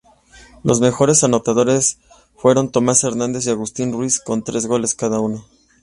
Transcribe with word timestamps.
Los 0.63 0.81
mejores 0.81 1.23
anotadores 1.23 1.99
fueron 2.35 2.71
Tomás 2.71 3.03
Hernández 3.03 3.45
y 3.45 3.51
Agustín 3.51 3.93
Ruiz, 3.93 4.19
con 4.19 4.43
tres 4.43 4.65
goles 4.65 4.95
cada 4.95 5.19
uno. 5.19 5.45